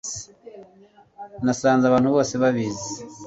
nasanze 1.43 1.83
abantu 1.87 2.09
bose 2.15 2.33
babizi 2.43 2.91